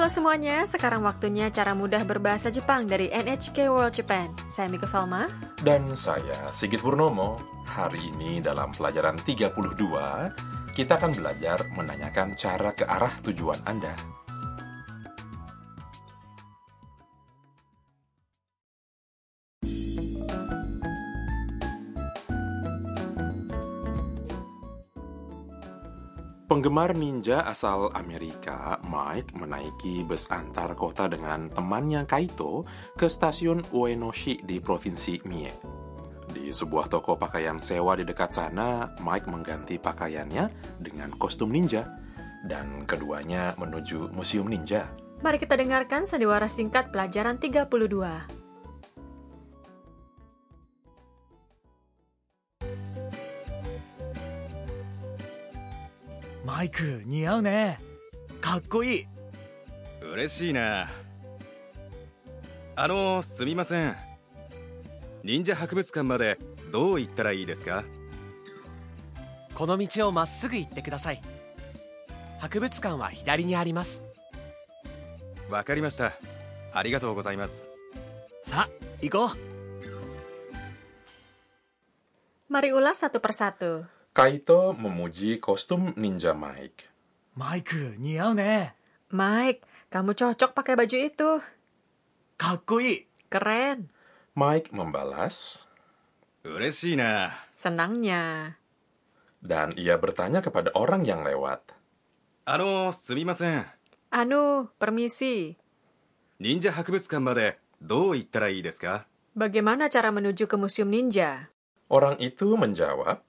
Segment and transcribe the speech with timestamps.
[0.00, 4.32] Halo semuanya, sekarang waktunya cara mudah berbahasa Jepang dari NHK World Japan.
[4.48, 5.28] Saya Mika Falma.
[5.60, 7.36] Dan saya, Sigit Purnomo.
[7.68, 9.60] Hari ini dalam pelajaran 32,
[10.72, 13.92] kita akan belajar menanyakan cara ke arah tujuan Anda.
[26.50, 32.66] Penggemar ninja asal Amerika, Mike menaiki bus antar kota dengan temannya Kaito
[32.98, 35.54] ke stasiun Uenoshi di Provinsi Mie.
[36.26, 41.86] Di sebuah toko pakaian sewa di dekat sana, Mike mengganti pakaiannya dengan kostum ninja,
[42.42, 44.90] dan keduanya menuju Museum Ninja.
[45.22, 48.39] Mari kita dengarkan sandiwara singkat pelajaran 32.
[56.60, 57.78] マイク似合うね。
[58.42, 59.06] かっこいい。
[60.12, 60.90] 嬉しいな。
[62.76, 63.96] あのすみません。
[65.24, 66.38] 忍者博物館まで
[66.70, 67.82] どう行ったらいいですか？
[69.54, 71.22] この道をまっすぐ行ってください。
[72.40, 74.02] 博物館は左にあります。
[75.48, 76.12] わかりました。
[76.74, 77.70] ありがとうございます。
[78.42, 79.32] さあ行こ
[82.48, 82.52] う。
[82.52, 83.86] Mari ulas satu persatu.
[84.10, 86.90] Kaito memuji kostum ninja Mike.
[87.38, 88.74] Mike, niau ne.
[89.14, 91.30] Mike, kamu cocok pakai baju itu.
[92.34, 93.06] Kakui.
[93.30, 93.86] Keren.
[94.34, 95.62] Mike membalas.
[96.42, 97.30] Ureshina.
[97.54, 98.58] Senangnya.
[99.38, 101.70] Dan ia bertanya kepada orang yang lewat.
[102.50, 103.62] Ano, sumimasen.
[104.10, 105.54] Anu, permisi.
[106.42, 109.06] Ninja Hakubutsukan made do ittara ii desu ka?
[109.38, 111.54] Bagaimana cara menuju ke museum ninja?
[111.86, 113.22] Orang itu menjawab,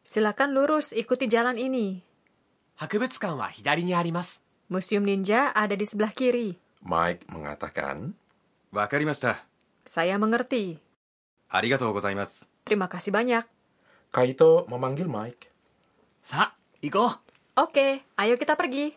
[0.00, 2.00] Silakan lurus ikuti jalan ini.
[4.72, 6.56] Museum Ninja ada di sebelah kiri.
[6.80, 8.16] Mike mengatakan,
[9.84, 10.80] Saya mengerti.
[12.64, 13.44] Terima kasih banyak.
[14.08, 15.52] Kaito memanggil Mike.
[16.24, 17.12] Sa, iko.
[17.60, 18.88] Oke, ayo kita pergi.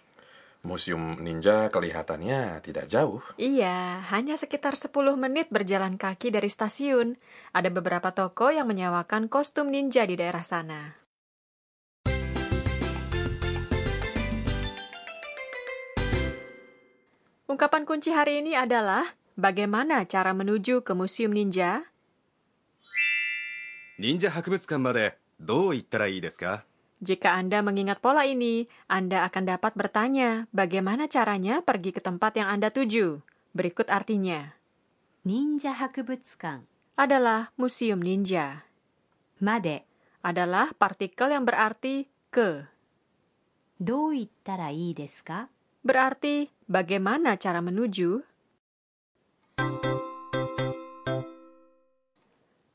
[0.67, 3.23] Museum Ninja kelihatannya tidak jauh.
[3.39, 7.15] Iya, hanya sekitar 10 menit berjalan kaki dari stasiun.
[7.55, 10.99] Ada beberapa toko yang menyewakan kostum ninja di daerah sana.
[17.47, 19.07] Ungkapan kunci hari ini adalah
[19.39, 21.87] bagaimana cara menuju ke Museum Ninja?
[23.99, 26.65] 忍者博物館までどう行ったらいいですか
[27.02, 32.46] Jika Anda mengingat pola ini, Anda akan dapat bertanya bagaimana caranya pergi ke tempat yang
[32.54, 33.26] Anda tuju.
[33.58, 34.54] Berikut artinya.
[35.26, 38.70] Ninja Hakubutsukan adalah museum ninja.
[39.42, 39.82] Made
[40.22, 42.70] adalah partikel yang berarti ke.
[43.82, 45.50] Do ittara ii desu ka?
[45.82, 48.22] Berarti bagaimana cara menuju?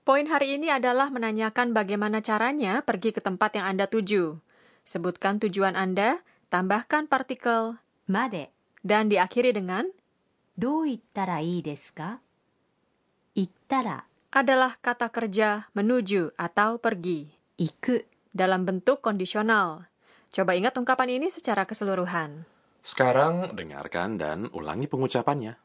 [0.06, 4.42] Poin hari ini adalah menanyakan bagaimana caranya pergi ke tempat yang Anda tuju.
[4.82, 7.78] Sebutkan tujuan Anda, tambahkan partikel
[8.10, 8.50] まで
[8.82, 9.94] dan diakhiri dengan
[10.58, 12.20] どう行ったらいいですか
[13.36, 17.96] 行ったら adalah kata kerja menuju atau pergi 行く
[18.36, 19.88] dalam bentuk kondisional.
[20.32, 22.48] Coba ingat ungkapan ini secara keseluruhan.
[22.82, 25.60] Sekarang dengarkan dan ulangi pengucapannya.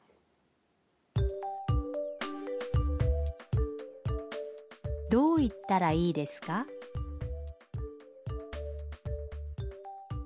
[5.11, 6.65] どう行ったらいいですか？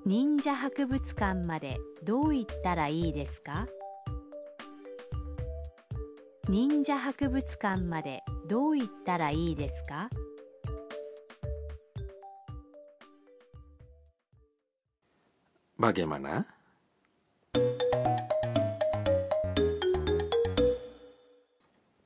[0.04, 3.66] 忍者博物館までどう行ったらいいですか？
[6.48, 10.08] 忍者博物館までどう行ったらいいですか
[15.76, 16.46] ？Bagaimana?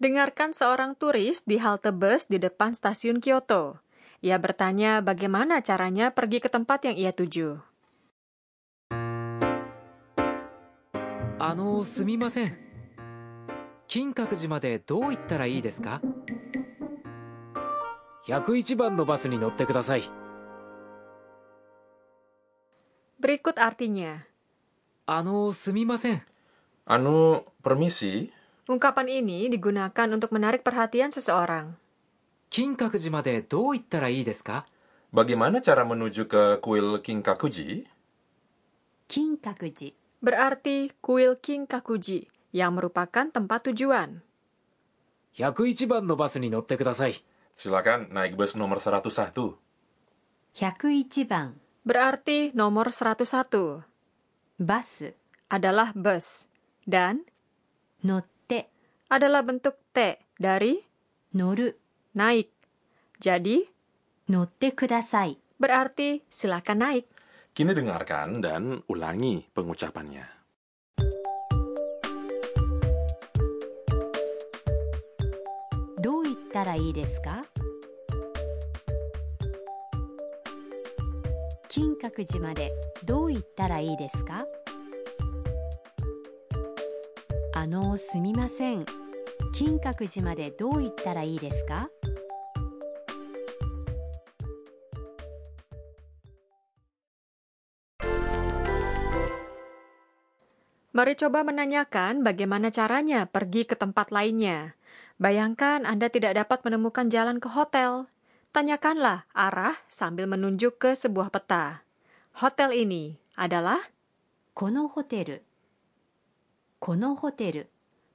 [0.10, 3.80] Dengarkan seorang turis di halte bus di depan stasiun Kyoto.
[4.20, 7.64] Ia bertanya bagaimana caranya pergi ke tempat yang ia tuju.
[11.38, 12.58] あのすみません
[13.88, 16.02] 金閣寺までどう行ったらいいですか
[18.26, 20.04] 101番のバスに乗ってください
[23.22, 24.22] Berikut artinya.
[25.06, 26.24] あのすみません
[26.88, 28.32] Anu, permisi,
[28.70, 31.78] Ungkapan ini digunakan untuk menarik perhatian seseorang.
[32.50, 34.66] 金閣寺までどう行ったらいいですか
[35.14, 37.86] bagaimana cara menuju ke kuil Kinkakuji?
[39.08, 39.94] 金閣寺
[40.24, 42.26] Berarti kuil Kinkakuji
[42.56, 44.22] yang merupakan tempat tujuan.
[45.36, 47.16] 101番のバスに乗ってください
[47.56, 49.60] Silakan naik bus nomor 101.
[50.56, 53.84] 101番 Berarti nomor 101.
[54.60, 55.14] バス
[55.50, 56.48] adalah bus
[56.88, 57.20] dan
[58.04, 58.36] 乗って
[59.11, 60.79] adalah bentuk te dari
[61.35, 61.67] noru,
[62.15, 62.49] naik.
[63.19, 63.61] Jadi,
[64.31, 67.07] notte kudasai berarti silakan naik.
[67.51, 70.41] Kini dengarkan dan ulangi pengucapannya.
[76.01, 77.43] どう言ったらいいですか?
[83.31, 84.60] ittara?
[87.60, 88.86] あのすみません
[89.54, 91.90] 金閣寺までどう言ったらいいですか
[100.96, 104.80] Mari coba menanyakan bagaimana caranya pergi ke tempat lainnya.
[105.20, 108.08] Bayangkan Anda tidak dapat menemukan jalan ke hotel.
[108.56, 111.84] Tanyakanlah arah sambil menunjuk ke sebuah peta.
[112.40, 113.84] Hotel ini adalah
[114.56, 115.44] このホテル
[116.81, 117.69] このホテル。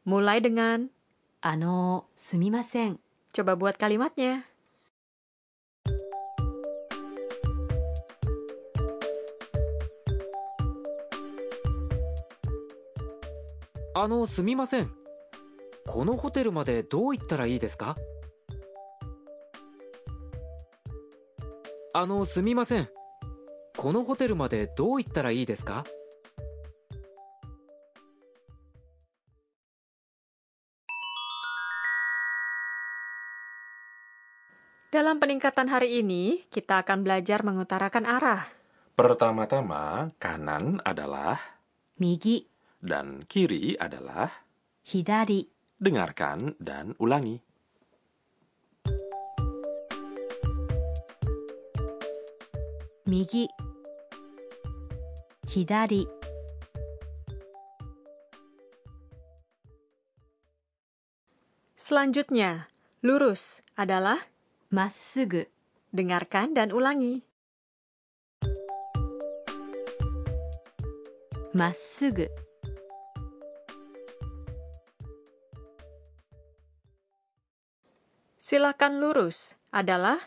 [0.07, 0.89] Mulai dengan
[1.41, 2.99] あのすみません
[3.31, 4.41] coba buat kalimatnya.
[13.93, 14.91] あのすみません
[15.85, 17.95] このホテルまでどう行ったらいいですか
[21.93, 22.89] あのすみません
[23.77, 25.85] このホテルまでどう行ったらいいですか
[35.05, 38.41] Dalam peningkatan hari ini, kita akan belajar mengutarakan arah.
[38.97, 41.61] Pertama-tama, kanan adalah
[42.01, 42.49] migi
[42.81, 44.33] dan kiri adalah
[44.81, 45.45] hidari.
[45.77, 47.37] Dengarkan dan ulangi.
[53.05, 53.45] Migi
[55.53, 56.01] Hidari
[61.77, 62.73] Selanjutnya,
[63.05, 64.33] lurus adalah
[64.73, 65.45] Masugu.
[65.93, 67.21] Dengarkan dan ulangi.
[71.53, 72.25] Masugu.
[78.41, 80.17] Silakan lurus adalah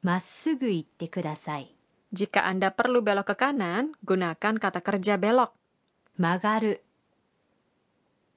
[0.00, 1.68] Masugu itte kudasai.
[2.10, 5.52] Jika Anda perlu belok ke kanan, gunakan kata kerja belok.
[6.16, 6.74] Magaru.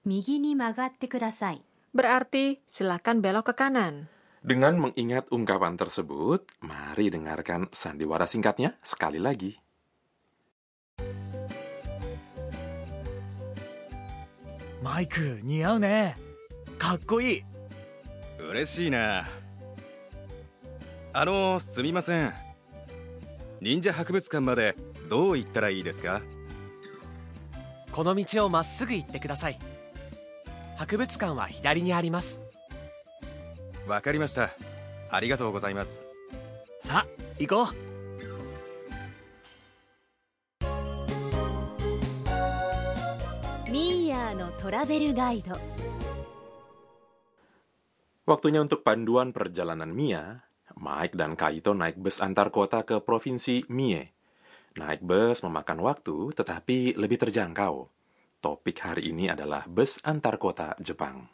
[0.04, 1.64] Migi ni magatte kudasai.
[1.96, 4.13] Berarti silakan belok ke kanan.
[4.43, 9.59] Dengan mengingat ungkapan tersebut, mari dengarkan sandiwara singkatnya sekali lagi.
[14.83, 16.17] マイク似合うね
[16.79, 17.43] かっこいい
[18.51, 19.29] 嬉しいな
[21.13, 22.33] あのすみません
[23.61, 24.77] 忍者博物館まで
[25.11, 26.23] どう行ったらいいですか
[27.91, 29.59] この道をまっすぐ行ってください
[30.77, 32.41] 博物館は左にあります
[33.87, 34.51] わかりました
[35.11, 36.07] ありがとうございます
[36.81, 37.07] さあ
[37.39, 37.89] 行こう
[43.71, 45.57] ミーヤーのトラベルガイド
[48.29, 50.45] Waktunya untuk panduan perjalanan Mia.
[50.77, 54.13] Mike dan Kaito naik bus antar kota ke provinsi Mie.
[54.77, 57.89] Naik bus memakan waktu, tetapi lebih terjangkau.
[58.45, 61.32] Topik hari ini adalah bus antar kota Jepang.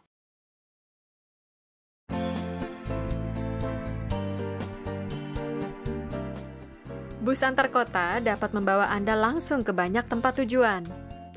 [7.30, 10.82] Bus antar kota dapat membawa Anda langsung ke banyak tempat tujuan.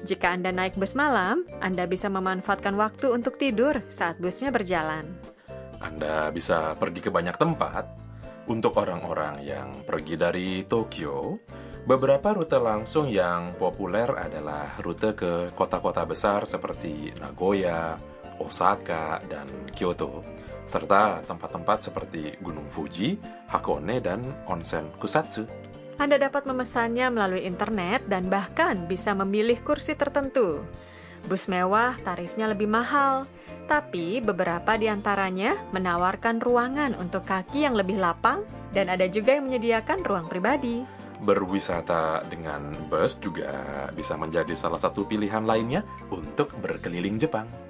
[0.01, 5.05] Jika Anda naik bus malam, Anda bisa memanfaatkan waktu untuk tidur saat busnya berjalan.
[5.85, 7.85] Anda bisa pergi ke banyak tempat.
[8.49, 11.37] Untuk orang-orang yang pergi dari Tokyo,
[11.85, 18.01] beberapa rute langsung yang populer adalah rute ke kota-kota besar seperti Nagoya,
[18.41, 19.45] Osaka, dan
[19.77, 20.25] Kyoto,
[20.65, 23.21] serta tempat-tempat seperti Gunung Fuji,
[23.53, 25.45] Hakone, dan Onsen Kusatsu.
[26.03, 30.59] Anda dapat memesannya melalui internet dan bahkan bisa memilih kursi tertentu.
[31.31, 33.31] Bus mewah tarifnya lebih mahal,
[33.71, 38.43] tapi beberapa di antaranya menawarkan ruangan untuk kaki yang lebih lapang
[38.75, 40.83] dan ada juga yang menyediakan ruang pribadi.
[41.23, 47.62] Berwisata dengan bus juga bisa menjadi salah satu pilihan lainnya untuk berkeliling Jepang.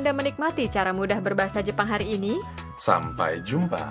[0.00, 2.40] Anda menikmati cara mudah berbahasa Jepang hari ini?
[2.80, 3.84] Sampai jumpa.